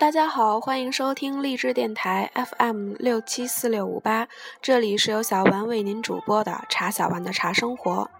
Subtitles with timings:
[0.00, 4.28] 大家好，欢迎收听励志电台 FM 六七四六五八，
[4.62, 8.10] 这里是由小丸为您主播的茶小丸的茶生活。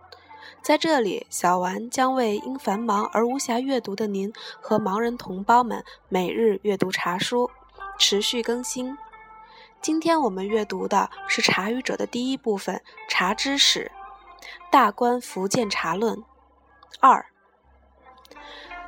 [0.61, 4.31] 在这里，小丸将为因繁忙而无暇阅读的您
[4.61, 7.51] 和盲人同胞们每日阅读茶书，
[7.99, 8.99] 持续更新。
[9.81, 12.77] 今天我们阅读的是《茶语者》的第一部分
[13.09, 13.91] 《茶知识》，
[14.71, 16.23] 大观福建茶论
[17.01, 17.25] 二，《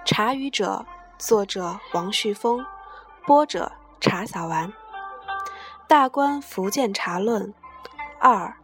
[0.05, 0.85] 茶语者》
[1.27, 2.63] 作者王旭峰。
[3.25, 4.69] 播者茶小丸，
[5.87, 7.47] 《大观福建茶论》
[8.19, 8.57] 二，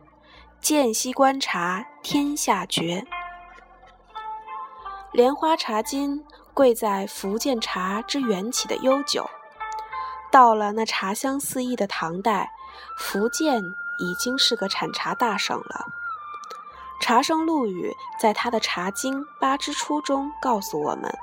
[0.61, 3.07] 见西观察天下绝。
[5.13, 9.31] 莲花茶经贵在福建茶之缘起的悠久。
[10.33, 12.51] 到了那茶香四溢的唐代，
[12.99, 13.63] 福建
[14.01, 15.87] 已经是个产茶大省了。
[17.01, 21.17] 茶圣陆羽在他的《茶经八之初》中告诉我们。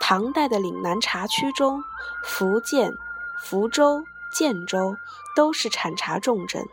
[0.00, 1.82] 唐代的岭南茶区中，
[2.24, 2.92] 福建、
[3.40, 4.96] 福州、建州
[5.36, 6.64] 都是产茶重镇。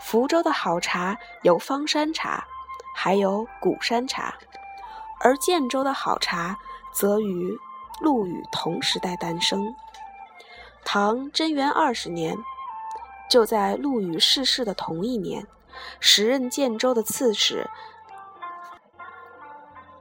[0.00, 2.44] 福州的好茶有方山茶，
[2.94, 4.32] 还有古山茶；
[5.20, 6.58] 而建州的好茶
[6.92, 7.58] 则与
[8.00, 9.74] 陆羽同时代诞生。
[10.84, 12.38] 唐贞元二十年，
[13.28, 15.46] 就在陆羽逝世的同一年，
[16.00, 17.68] 时任建州的刺史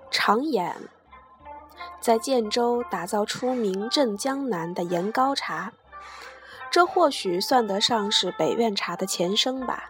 [0.10, 0.74] 常衍。
[2.00, 5.72] 在建州打造出名震江南的岩高茶，
[6.72, 9.90] 这或许算得上是北苑茶的前身吧。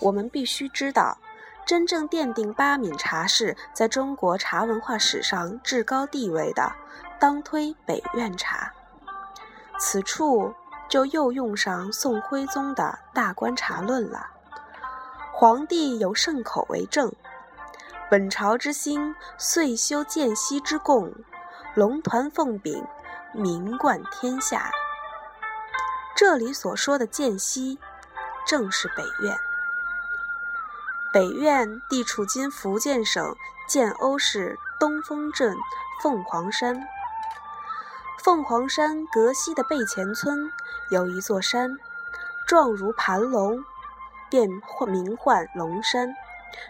[0.00, 1.18] 我们必须知道，
[1.66, 6.72] 真正奠定八闽茶事在中国茶文化史上至高地位的，
[7.18, 8.72] 当推北苑茶。
[9.78, 10.54] 此处
[10.88, 14.28] 就又用上宋徽宗的大观茶论了。
[15.32, 17.12] 皇帝有圣口为证。
[18.10, 21.12] 本朝之兴，遂修建西之贡，
[21.74, 22.82] 龙团凤饼，
[23.34, 24.70] 名冠天下。
[26.16, 27.78] 这里所说的建西，
[28.46, 29.36] 正是北苑。
[31.12, 33.36] 北苑地处今福建省
[33.68, 35.54] 建瓯市东风镇
[36.02, 36.88] 凤凰山。
[38.24, 40.50] 凤凰山隔西的背前村
[40.88, 41.76] 有一座山，
[42.46, 43.62] 状如盘龙，
[44.30, 44.48] 便
[44.86, 46.14] 名唤龙山。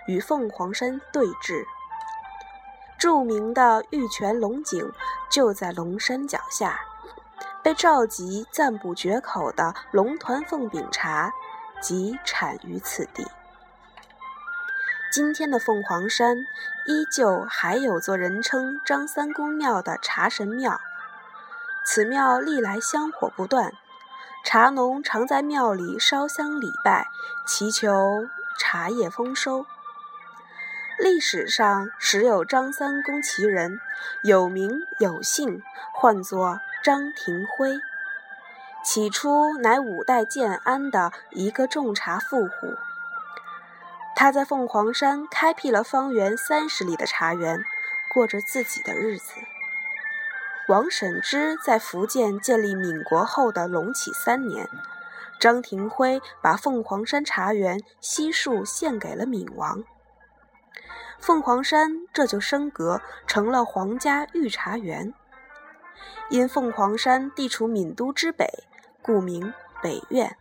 [0.07, 1.65] 与凤凰山对峙，
[2.99, 4.93] 著名的玉泉龙井
[5.31, 6.81] 就在龙山脚下，
[7.63, 11.33] 被召集赞不绝口的龙团凤饼茶
[11.81, 13.27] 即产于此地。
[15.11, 16.37] 今天的凤凰山
[16.87, 20.81] 依旧还有座人称张三公庙的茶神庙，
[21.87, 23.73] 此庙历来香火不断，
[24.45, 27.09] 茶农常在庙里烧香礼拜，
[27.47, 28.29] 祈求。
[28.59, 29.65] 茶叶丰收。
[30.99, 33.81] 历史上时有张三公其人，
[34.25, 35.63] 有名有姓，
[35.95, 37.81] 唤作张廷辉。
[38.85, 42.75] 起初乃五代建安的一个种茶富户。
[44.17, 47.65] 他在凤凰山开辟了方圆三十里的茶园，
[48.13, 49.35] 过着自己的日子。
[50.67, 54.69] 王审知在福建建立闽国后的隆起三年。
[55.39, 59.85] 张廷辉把凤凰山茶园悉数献给了闽王，
[61.19, 65.15] 凤凰山这就升格成了皇家御茶园。
[66.31, 68.65] 因凤凰山地处闽都之北，
[69.01, 70.37] 故名北苑。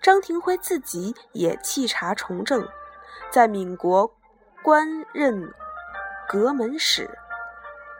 [0.00, 2.68] 张廷辉自己也弃茶从政，
[3.30, 4.14] 在闽国
[4.62, 5.52] 官任
[6.28, 7.10] 阁门使。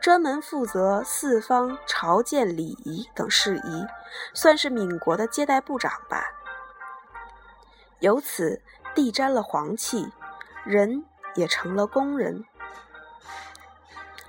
[0.02, 3.86] 专门负责四方朝见礼仪等事宜，
[4.34, 6.24] 算是闽国的接待部长吧。
[8.00, 8.60] 由此
[8.96, 10.10] 地沾了皇气，
[10.64, 11.04] 人
[11.36, 12.44] 也成了工人。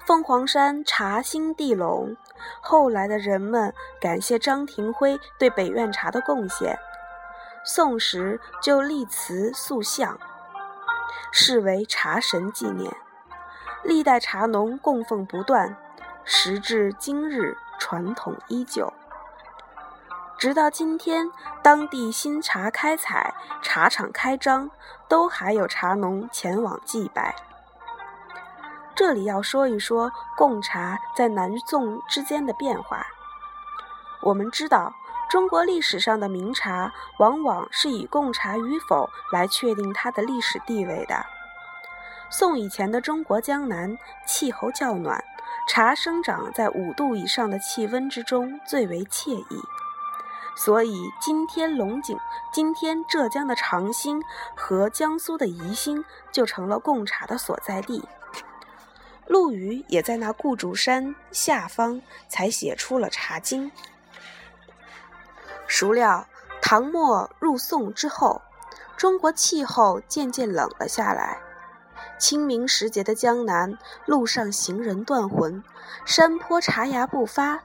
[0.06, 2.16] 凤凰山茶兴地隆，
[2.62, 6.78] 后来的人们感谢张廷辉对北苑茶的贡献，
[7.66, 10.20] 宋时就立祠塑像，
[11.32, 12.96] 视为茶神纪念。
[13.84, 15.76] 历代茶农供奉不断，
[16.24, 18.92] 时至今日传统依旧。
[20.38, 21.30] 直到今天，
[21.62, 24.72] 当地新茶开采、茶厂开张，
[25.10, 27.36] 都还有茶农前往祭拜。
[28.96, 33.06] 这里要说一说贡茶在南宋之间的变化。
[34.22, 34.94] 我们知道，
[35.30, 41.26] 中国历史上的名茶往往是以贡茶与否来确定它的历史地位的。
[42.36, 43.96] 宋以前的中国江南
[44.26, 45.24] 气候较暖，
[45.70, 49.62] 茶生长在五度以上的气温之中最为惬意，
[50.56, 52.18] 所以今天龙井、
[52.52, 54.20] 今天浙江的长兴
[54.56, 58.04] 和江苏的宜兴就成了贡茶的所在地。
[59.28, 63.70] 陆羽也在那顾竹山下方才写出了《茶经》。
[65.68, 66.26] 孰料
[66.64, 68.42] 唐末入宋之后，
[68.98, 71.38] 中国气候渐渐冷了下来。
[72.24, 75.62] 清明时节的江南，路上行人断魂，
[76.06, 77.64] 山坡茶芽不发。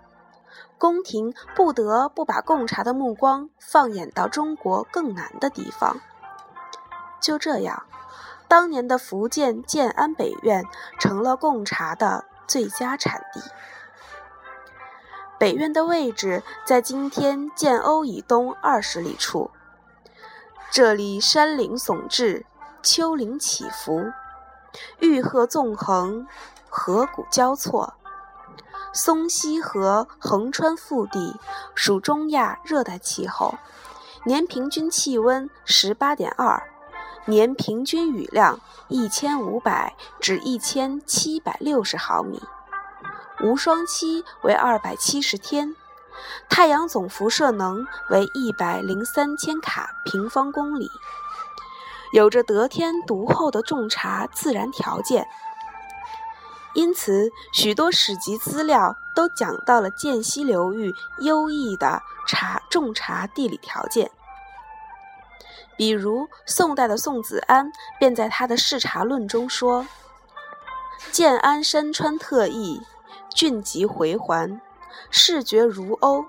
[0.78, 6.00] 宫廷不得不把贡茶的目光放眼到中国更南的地方。
[7.20, 7.84] 就这样，
[8.49, 10.64] 当年的福建建安北苑
[10.99, 13.40] 成了贡茶的最佳产地。
[15.38, 19.52] 北苑的位置在今天建瓯以东二十里处，
[20.69, 22.43] 这里山岭耸峙，
[22.82, 24.12] 丘陵起伏，
[25.00, 26.26] 玉鹤纵横，
[26.68, 27.94] 河谷交错，
[28.92, 31.36] 松溪河横穿腹地，
[31.74, 33.54] 属中亚热带气候，
[34.24, 36.62] 年平均气温十八点二，
[37.26, 42.42] 年平均雨量一千五百至一千七百六十毫米。
[43.40, 45.76] 无霜期为二百七十天，
[46.48, 50.90] 太阳总辐射能为一百零三千卡平方公里，
[52.12, 55.26] 有着得天独厚的种茶自然条件。
[56.75, 64.10] 因此，许多史籍资料都讲到了涧溪流域优异的茶种茶地理条件。
[65.76, 69.87] 比如，宋代的宋子安便在他的《视茶论》中说
[71.11, 72.82] ：“建安山川特异。”
[73.34, 74.61] 峻极回环，
[75.11, 76.25] 视觉如欧。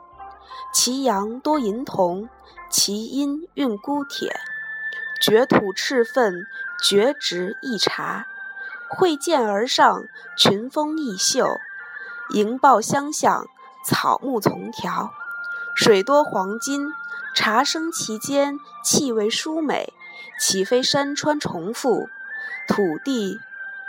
[0.72, 2.30] 其阳多银铜，
[2.70, 4.40] 其阴蕴钴铁。
[5.20, 6.48] 掘土赤粪，
[6.82, 8.28] 掘植异茶。
[8.88, 10.06] 会涧而上，
[10.38, 11.60] 群峰异秀。
[12.34, 13.48] 迎抱相向，
[13.86, 15.12] 草木丛条。
[15.76, 16.88] 水多黄金，
[17.36, 19.94] 茶生其间，气味殊美。
[20.40, 22.08] 岂非山川重复，
[22.68, 23.40] 土地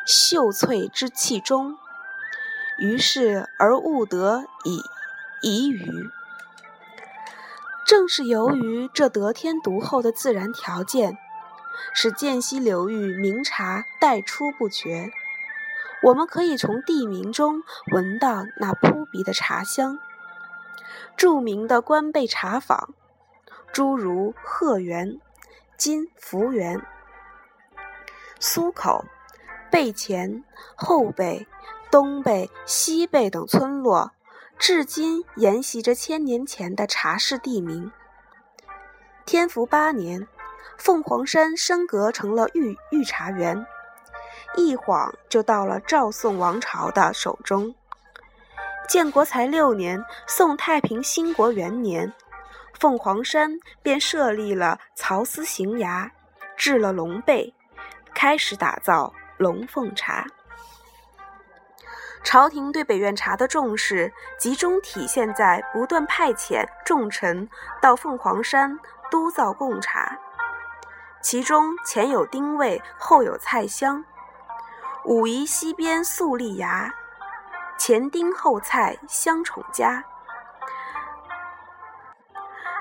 [0.04, 1.78] 秀翠之气中？
[2.78, 4.82] 于是而悟得以
[5.42, 6.10] 宜于。
[7.90, 11.18] 正是由于这得天独厚的自然条件，
[11.92, 15.10] 使涧溪流域名茶代出不绝。
[16.04, 19.98] 我们可以从地名中闻到那扑鼻的茶香。
[21.16, 22.94] 著名的官贝茶坊，
[23.72, 25.20] 诸如鹤园、
[25.76, 26.80] 今福园、
[28.38, 29.04] 苏口、
[29.68, 30.44] 贝前、
[30.76, 31.48] 后贝。
[31.90, 34.12] 东贝、西贝等村落，
[34.60, 37.90] 至今沿袭着千年前的茶室地名。
[39.24, 40.28] 天福八年，
[40.76, 43.66] 凤凰山升格成了御御茶园，
[44.58, 47.74] 一晃就到了赵宋王朝的手中。
[48.86, 52.12] 建国才六年，宋太平兴国元年，
[52.78, 56.10] 凤凰山便设立了曹司行衙，
[56.54, 57.54] 置了龙背，
[58.12, 60.26] 开始打造龙凤茶。
[62.22, 67.48] 朝廷对北苑茶的重视，集中体现在不断派遣重臣
[67.80, 68.78] 到凤凰山
[69.10, 70.16] 督造贡茶，
[71.20, 74.04] 其中前有丁谓，后有蔡襄。
[75.04, 76.94] 武夷西边粟立崖，
[77.78, 80.04] 前丁后蔡相宠家。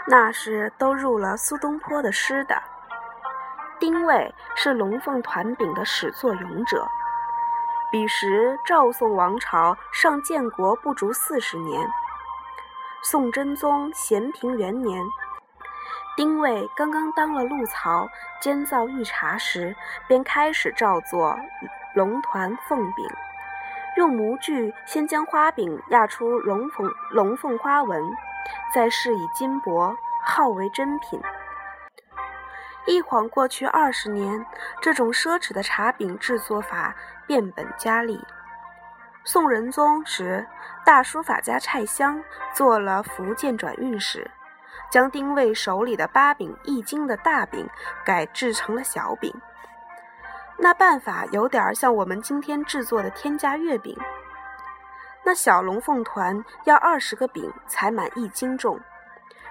[0.05, 2.61] 那是都入了苏东坡的诗的。
[3.79, 6.85] 丁谓是龙凤团饼的始作俑者。
[7.91, 11.89] 彼时赵宋王朝尚建国不足四十年，
[13.01, 15.03] 宋真宗咸平元年，
[16.15, 18.07] 丁谓刚刚当了陆曹，
[18.39, 19.75] 监造御茶时，
[20.07, 21.35] 便开始照做
[21.95, 23.09] 龙团凤饼，
[23.97, 28.15] 用模具先将花饼压出龙凤龙凤花纹，
[28.71, 31.19] 再饰以金箔，号为珍品。
[32.85, 34.45] 一晃过去二十年，
[34.81, 36.95] 这种奢侈的茶饼制作法。
[37.27, 38.19] 变本加厉。
[39.23, 40.47] 宋仁宗时，
[40.83, 42.19] 大书法家蔡襄
[42.55, 44.31] 做了福建转运使，
[44.89, 47.69] 将丁谓手里的八饼一斤的大饼
[48.03, 49.31] 改制成了小饼。
[50.57, 53.95] 那办法有点像我们今天制作的天价月饼。
[55.23, 58.79] 那小龙凤团要二十个饼才满一斤重，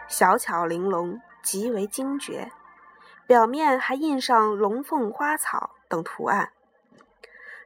[0.08, 2.50] 小巧玲珑，极为精绝，
[3.28, 6.54] 表面还印上龙凤花草等图案。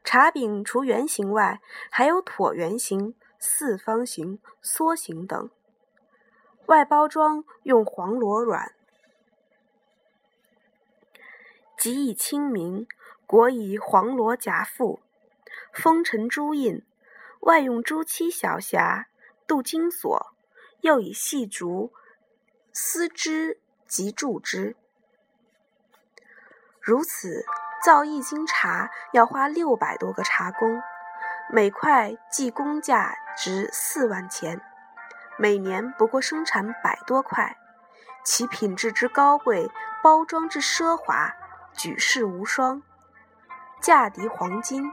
[0.02, 5.50] 茶饼除圆形外，还有椭圆形、四方形、梭形等。
[6.66, 8.74] 外包装用黄螺软，
[11.78, 12.88] 即以清明，
[13.24, 14.98] 裹以黄螺夹覆，
[15.72, 16.84] 封尘朱印，
[17.42, 19.04] 外用朱漆小匣，
[19.46, 20.34] 镀金锁，
[20.80, 21.92] 又以细竹
[22.72, 24.74] 丝织及铸之。
[26.82, 27.44] 如此。
[27.84, 30.80] 造一斤茶要花六百多个茶工，
[31.50, 34.60] 每块计工价值四万钱，
[35.36, 37.56] 每年不过生产百多块，
[38.22, 39.68] 其品质之高贵，
[40.00, 41.34] 包装之奢华，
[41.72, 42.80] 举世无双，
[43.80, 44.92] 价敌黄金，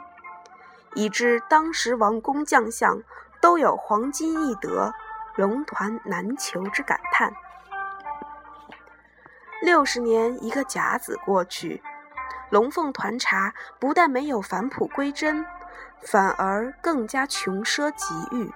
[0.96, 3.04] 以致当时王公将相
[3.40, 4.96] 都有“黄金易得，
[5.36, 7.32] 龙团难求”之感叹。
[9.62, 11.82] 六十年一个甲子过去，
[12.50, 15.46] 龙凤团茶不但没有返璞归真。
[16.02, 18.50] 反而更加穷奢极欲。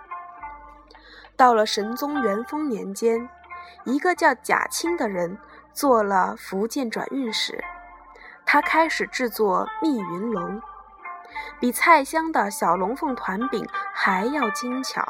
[1.35, 3.27] 到了神宗元丰年间，
[3.83, 5.37] 一个叫贾清的人
[5.73, 7.61] 做了福建转运使，
[8.45, 10.61] 他开始制作密云龙，
[11.59, 15.05] 比蔡襄的小龙凤团饼还要精巧。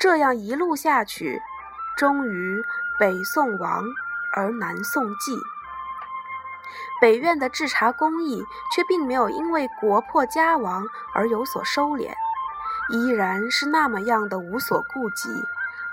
[0.00, 1.40] 这样一路下去，
[1.96, 2.60] 终于
[2.98, 3.84] 北宋亡
[4.32, 5.36] 而南宋记。
[7.00, 12.12] 北院的制茶工艺却并没有因为国破家亡而有所收敛，
[12.90, 15.28] 依然是那么样的无所顾忌，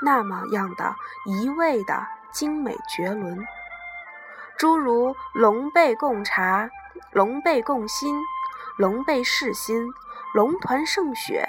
[0.01, 3.45] 那么样的一味的精美绝伦。
[4.57, 6.69] 诸如龙背贡茶、
[7.11, 8.21] 龙背贡心、
[8.77, 9.91] 龙背世心、
[10.33, 11.47] 龙团胜雪、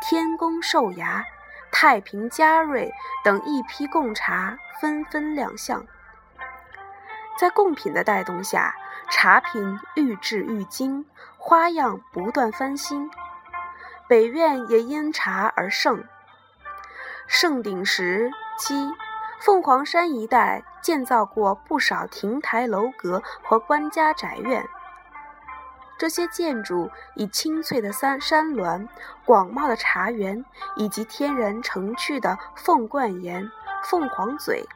[0.00, 1.24] 天宫寿牙、
[1.72, 2.92] 太平嘉瑞
[3.24, 5.84] 等一批贡茶纷纷亮相。
[7.38, 8.74] 在贡品的带动下，
[9.10, 11.06] 茶品愈制愈精，
[11.38, 13.10] 花样不断翻新。
[14.08, 16.04] 北苑也因茶而盛。
[17.26, 18.92] 盛鼎时期，
[19.40, 24.68] 凤凰山一带建造过不少亭台楼阁和官家宅院。
[25.96, 28.88] 这些建筑以清翠的山山峦、
[29.24, 30.44] 广袤的茶园
[30.76, 33.50] 以及天然成趣的凤冠岩、
[33.84, 34.66] 凤凰嘴、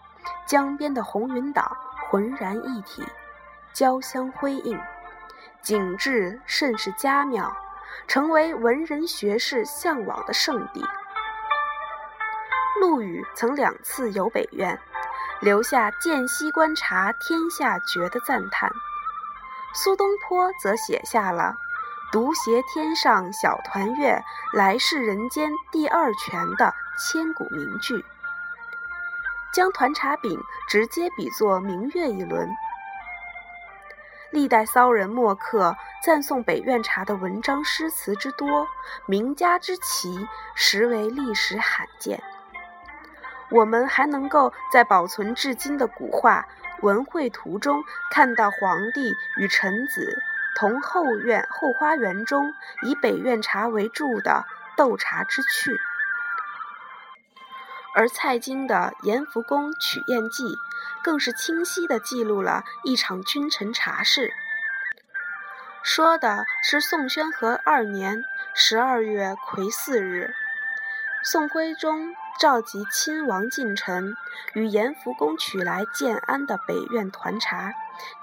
[0.47, 1.77] 江边的红云岛。
[2.09, 3.05] 浑然一体，
[3.73, 4.81] 交相辉映，
[5.63, 7.57] 景致甚是佳妙，
[8.07, 10.85] 成为文人学士向往的圣地。
[12.81, 14.79] 陆羽曾两次游北苑，
[15.41, 18.71] 留下“见西观察，天下绝”的赞叹。
[19.75, 21.55] 苏东坡则写下了
[22.13, 28.05] “独携天上小团月，来世人间第二泉”的千古名句。
[29.55, 32.51] 将团茶饼直接比作明月一轮。
[34.33, 38.67] 历代骚人墨客赞颂北苑茶的文章诗词之多，
[39.07, 42.21] 名家之奇，实为历史罕见。
[43.51, 46.49] 我们还能够在保存至今的古画
[46.83, 50.21] 文会图中，看到皇帝与臣子
[50.57, 54.45] 同后院后花园中以北苑茶为注的
[54.77, 55.79] 斗茶之趣。
[57.95, 60.45] 而蔡京的《延福宫取宴记》
[61.03, 64.33] 更是清晰地记录了一场君臣茶事，
[65.83, 70.35] 说的是宋宣和二年十二月癸巳日，
[71.23, 74.17] 宋徽宗召集亲王近臣，
[74.55, 77.73] 与延福宫取来建安的北苑团茶，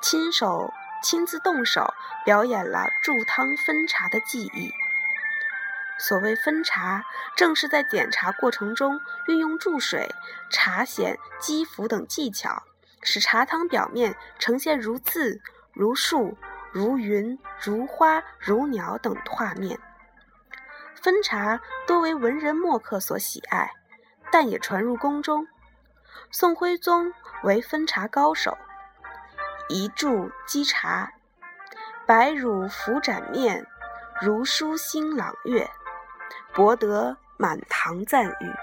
[0.02, 1.94] 亲手亲自动手
[2.26, 4.74] 表演了注汤分茶的技艺。
[6.02, 7.06] 所谓分茶，
[7.36, 10.10] 正是在点茶过程中运用注水、
[10.50, 12.64] 茶筅、击浮等技巧，
[13.04, 15.40] 使茶汤表面呈现如字、
[15.74, 16.36] 如树、
[16.72, 19.80] 如云、如花、如鸟等画面。
[21.00, 23.72] 分茶多为文人墨客所喜爱，
[24.32, 25.46] 但也传入宫中。
[26.32, 28.58] 宋徽宗为分茶高手，
[29.70, 31.12] 一注击茶，
[32.08, 33.68] 白乳浮展面，
[34.20, 35.70] 如书星朗月。
[36.54, 38.54] 博得满堂赞誉，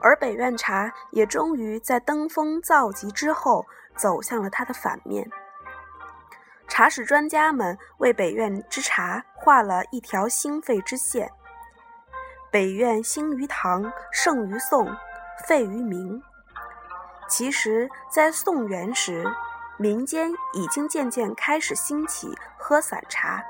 [0.00, 3.66] 而北苑茶也终于在登峰造极之后，
[3.96, 5.28] 走向了它的反面。
[6.68, 11.30] 茶史专家们为北苑之茶画了一条兴废之线：
[12.52, 14.88] 北苑兴于唐，盛于宋，
[15.46, 16.22] 废于明。
[17.28, 19.24] 其实，在宋元时，
[19.76, 23.42] 民间已经渐渐开始兴起喝散茶。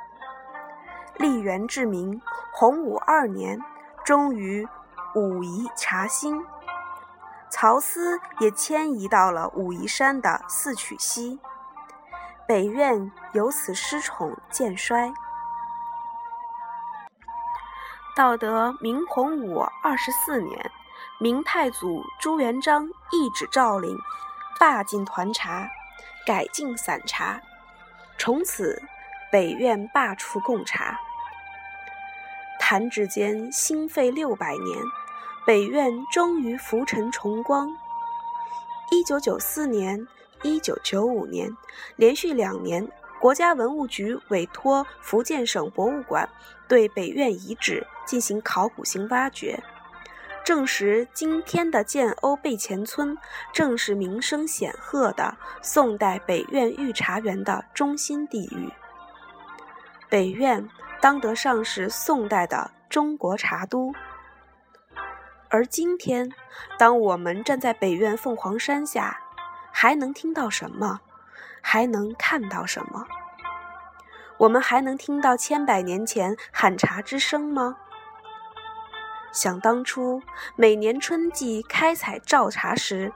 [1.17, 2.21] 立元至明，
[2.53, 3.61] 洪武二年，
[4.05, 4.67] 终于
[5.15, 6.45] 武夷茶兴。
[7.49, 11.39] 曹司也迁移到了武夷山的四曲溪，
[12.49, 15.13] 北苑由此失宠渐衰。
[18.17, 20.71] 到得明洪武二十四年，
[21.21, 23.97] 明太祖朱元璋一纸诏令，
[24.59, 25.69] 罢禁团茶，
[26.27, 27.41] 改进散茶，
[28.19, 28.83] 从此。
[29.33, 30.97] 北苑罢黜贡茶，
[32.67, 34.79] 弹指间兴废六百年，
[35.47, 37.77] 北苑终于浮沉重光。
[38.91, 40.09] 一九九四年、
[40.43, 41.55] 一九九五年
[41.97, 42.91] 连续两年
[43.21, 46.27] 国家文物局委托福建省博物馆
[46.67, 49.63] 对北苑遗址进行考古性挖掘，
[50.43, 53.19] 证实今天的建瓯背前村
[53.53, 58.71] 正是名声显赫的宋代北苑御茶园的中心地域。
[60.09, 60.67] 北苑
[61.05, 63.93] 当得上是宋代的中国茶都。
[65.51, 66.33] 而今天，
[66.79, 69.21] 当我们站在北苑凤凰山下，
[69.71, 71.01] 还能听到什么？
[71.61, 73.05] 还能看到什么？
[74.39, 77.77] 我们还能听到千百年前喊茶之声吗？
[79.31, 80.23] 想当初，
[80.57, 83.13] 每年春季开采造茶时，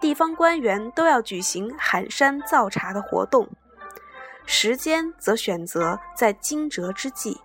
[0.00, 3.46] 地方官员都要举行喊山造茶的活动，
[4.46, 7.40] 时间则选择在惊蛰之际。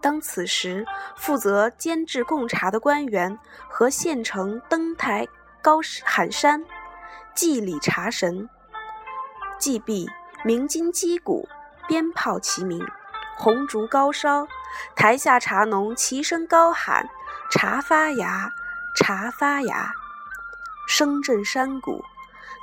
[0.00, 0.84] 当此时，
[1.16, 5.26] 负责监制贡茶的官员和县城登台
[5.62, 6.64] 高喊山，
[7.34, 8.48] 祭礼茶神。
[9.58, 10.06] 祭毕，
[10.44, 11.48] 鸣金击鼓，
[11.88, 12.84] 鞭炮齐鸣，
[13.36, 14.46] 红烛高烧，
[14.94, 17.08] 台下茶农齐声高喊
[17.50, 18.52] ：“茶发芽，
[18.96, 19.90] 茶发芽！”
[20.86, 22.04] 声震山谷，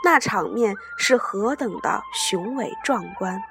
[0.03, 3.41] 那场面是何等的雄伟壮观！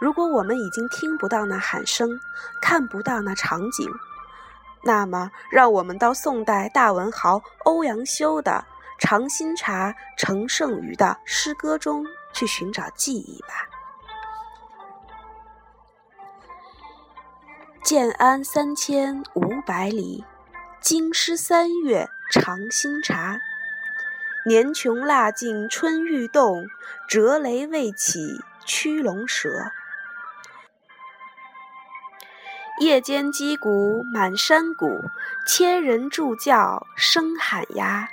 [0.00, 2.08] 如果我们已经听不到那喊声，
[2.60, 3.90] 看不到那场景，
[4.82, 8.64] 那么让我们到宋代大文豪欧阳修的。
[8.98, 13.68] 《尝新茶成圣于》的诗歌中去寻找记忆吧。
[17.82, 20.24] 建安三千五百里，
[20.80, 23.38] 京师三月尝新茶。
[24.46, 26.68] 年穷腊尽春欲动，
[27.08, 29.72] 折雷未起驱龙蛇。
[32.78, 35.00] 夜间击鼓满山谷，
[35.48, 38.08] 千人助教声喊哑。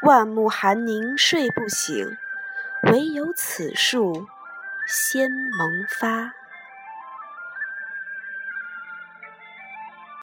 [0.00, 2.16] 万木寒凝睡不醒，
[2.84, 4.26] 唯有此树
[4.86, 6.39] 先萌发。